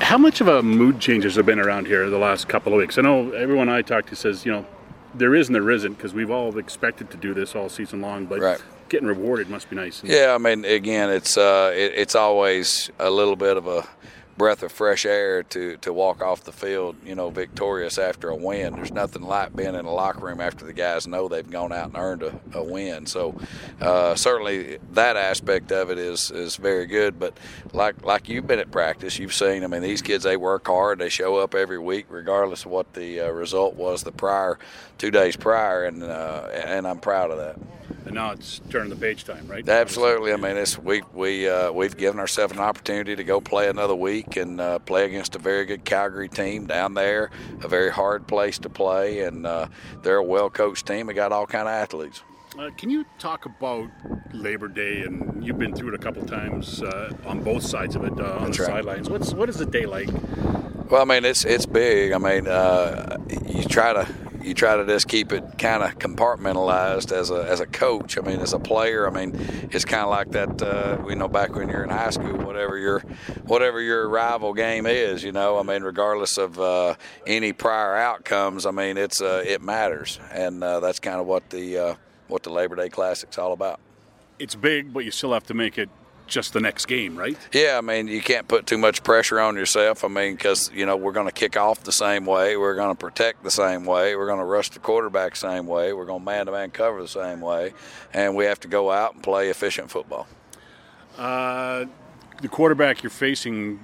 [0.00, 2.78] How much of a mood change has there been around here the last couple of
[2.78, 2.98] weeks?
[2.98, 4.66] I know everyone I talk to says, you know,
[5.14, 8.26] there is and there isn't because we've all expected to do this all season long,
[8.26, 8.60] but Right.
[8.88, 10.02] getting rewarded must be nice.
[10.02, 13.86] Yeah, I mean, again, it's uh, it, it's always a little bit of a
[14.36, 18.36] breath of fresh air to to walk off the field, you know, victorious after a
[18.36, 18.74] win.
[18.74, 21.88] There's nothing like being in a locker room after the guys know they've gone out
[21.88, 23.06] and earned a, a win.
[23.06, 23.38] So
[23.80, 27.18] uh, certainly that aspect of it is is very good.
[27.18, 27.36] But
[27.72, 29.64] like like you've been at practice, you've seen.
[29.64, 30.98] I mean, these kids they work hard.
[30.98, 34.58] They show up every week, regardless of what the uh, result was the prior
[35.00, 37.56] two days prior, and uh, and I'm proud of that.
[38.04, 39.66] And now it's turning the page time, right?
[39.68, 40.32] Absolutely.
[40.32, 43.94] I mean, it's we we uh, we've given ourselves an opportunity to go play another
[43.94, 47.30] week and uh, play against a very good Calgary team down there,
[47.62, 49.66] a very hard place to play, and uh,
[50.02, 51.06] they're a well coached team.
[51.06, 52.22] We got all kind of athletes.
[52.58, 53.88] Uh, can you talk about
[54.32, 55.02] Labor Day?
[55.02, 58.24] And you've been through it a couple times uh, on both sides of it uh,
[58.24, 58.72] on That's the right.
[58.72, 59.08] sidelines.
[59.08, 60.08] What's what is the day like?
[60.90, 62.12] Well, I mean, it's it's big.
[62.12, 64.08] I mean, uh, you try to
[64.42, 68.18] you try to just keep it kind of compartmentalized as a as a coach.
[68.18, 69.32] I mean, as a player, I mean,
[69.70, 70.62] it's kind of like that.
[70.62, 73.00] Uh, know, back when you're in high school, whatever your
[73.44, 76.94] whatever your rival game is, you know, I mean, regardless of uh,
[77.26, 81.48] any prior outcomes, I mean, it's uh, it matters, and uh, that's kind of what
[81.50, 81.94] the uh,
[82.26, 83.78] what the Labor Day Classic's all about.
[84.40, 85.90] It's big, but you still have to make it
[86.30, 87.36] just the next game, right?
[87.52, 90.04] Yeah, I mean, you can't put too much pressure on yourself.
[90.04, 92.56] I mean, because, you know, we're going to kick off the same way.
[92.56, 94.16] We're going to protect the same way.
[94.16, 95.92] We're going to rush the quarterback the same way.
[95.92, 97.74] We're going to man to man cover the same way.
[98.14, 100.26] And we have to go out and play efficient football.
[101.18, 101.86] Uh,
[102.40, 103.80] the quarterback you're facing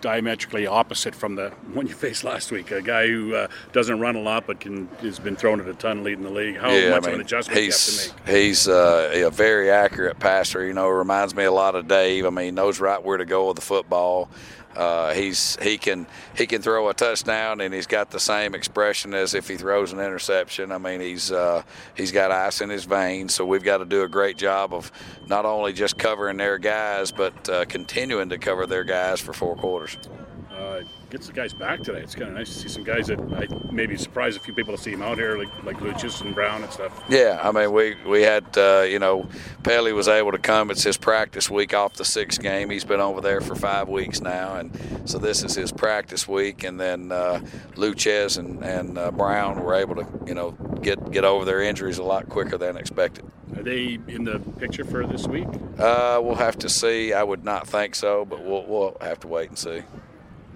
[0.00, 2.70] diametrically opposite from the one you faced last week.
[2.70, 5.74] A guy who uh, doesn't run a lot but can has been thrown at a
[5.74, 6.56] ton leading the league.
[6.56, 8.36] How yeah, much I mean, of an adjustment you have he's, to make?
[8.36, 10.64] He's uh, a very accurate passer.
[10.64, 12.26] You know, reminds me a lot of Dave.
[12.26, 14.28] I mean, he knows right where to go with the football.
[14.78, 19.12] Uh, he's he can he can throw a touchdown and he's got the same expression
[19.12, 20.70] as if he throws an interception.
[20.70, 21.62] I mean he's uh,
[21.96, 24.92] he's got ice in his veins, so we've got to do a great job of
[25.26, 29.56] not only just covering their guys but uh, continuing to cover their guys for four
[29.56, 29.98] quarters.
[30.68, 32.00] Uh, gets the guys back today.
[32.00, 34.76] It's kind of nice to see some guys that I maybe surprised a few people
[34.76, 37.02] to see him out here, like like Lucius and Brown and stuff.
[37.08, 39.26] Yeah, I mean, we we had uh, you know,
[39.62, 40.70] Pelly was able to come.
[40.70, 42.68] It's his practice week off the sixth game.
[42.68, 46.64] He's been over there for five weeks now, and so this is his practice week.
[46.64, 47.40] And then uh,
[47.74, 50.50] Luchez and and uh, Brown were able to you know
[50.82, 53.24] get get over their injuries a lot quicker than expected.
[53.56, 55.48] Are they in the picture for this week?
[55.78, 57.14] Uh, we'll have to see.
[57.14, 59.82] I would not think so, but we'll we'll have to wait and see.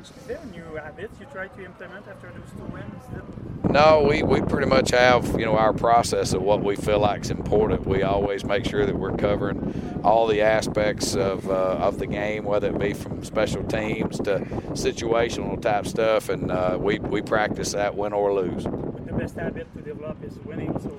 [0.03, 3.71] Is there new habits you try to implement after those two wins?
[3.71, 7.21] No, we, we pretty much have you know our process of what we feel like
[7.21, 7.87] is important.
[7.87, 12.45] We always make sure that we're covering all the aspects of uh, of the game,
[12.45, 14.41] whether it be from special teams to
[14.73, 18.65] situational type stuff, and uh, we we practice that win or lose.
[18.65, 20.77] But the best habit to develop is winning.
[20.81, 20.91] So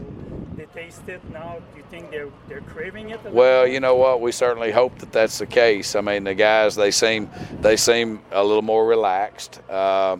[0.63, 1.57] they taste it now.
[1.71, 3.23] Do you think they're they're craving it?
[3.25, 4.21] Well, you know what?
[4.21, 5.95] We certainly hope that that's the case.
[5.95, 7.29] I mean, the guys they seem
[7.61, 9.61] they seem a little more relaxed.
[9.69, 10.17] Uh,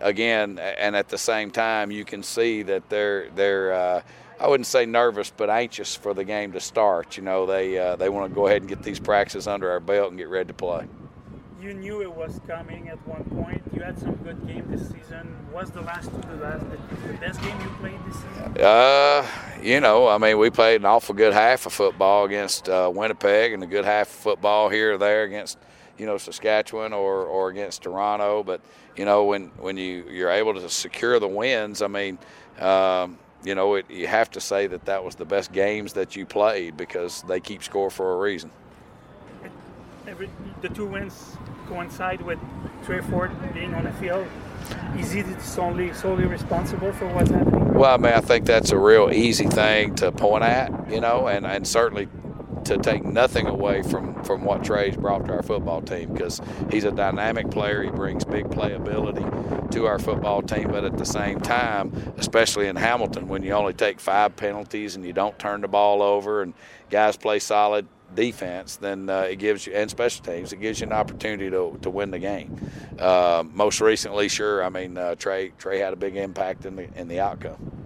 [0.00, 3.72] again, and at the same time, you can see that they're they're.
[3.72, 4.02] Uh,
[4.40, 7.16] I wouldn't say nervous, but anxious for the game to start.
[7.16, 9.80] You know, they uh, they want to go ahead and get these practices under our
[9.80, 10.86] belt and get ready to play.
[11.60, 13.62] you knew it was coming at one point.
[13.72, 15.36] You had some good game this season.
[15.52, 16.64] Was the last the last
[17.06, 18.56] the best game you played this season?
[18.60, 19.26] Uh,
[19.64, 23.54] you know, I mean, we played an awful good half of football against uh, Winnipeg,
[23.54, 25.56] and a good half of football here or there against,
[25.96, 28.42] you know, Saskatchewan or, or against Toronto.
[28.42, 28.60] But
[28.94, 32.18] you know, when when you you're able to secure the wins, I mean,
[32.58, 36.14] um, you know, it, you have to say that that was the best games that
[36.14, 38.50] you played because they keep score for a reason.
[40.06, 40.28] Every,
[40.60, 41.36] the two wins
[41.68, 42.38] coincide with
[42.84, 44.26] Tre Ford being on the field.
[44.98, 47.74] Is he solely solely responsible for what's happening?
[47.74, 51.26] Well, I mean, I think that's a real easy thing to point at, you know,
[51.26, 52.08] and, and certainly
[52.64, 56.84] to take nothing away from, from what Tre's brought to our football team because he's
[56.84, 57.82] a dynamic player.
[57.82, 62.76] He brings big playability to our football team, but at the same time, especially in
[62.76, 66.54] Hamilton, when you only take five penalties and you don't turn the ball over and
[66.90, 70.86] guys play solid defense, then uh, it gives you and special teams, it gives you
[70.86, 72.56] an opportunity to, to win the game.
[72.98, 76.88] Uh, most recently, sure, I mean uh, Tre Tre had a big impact in the
[76.98, 77.83] in the outcome.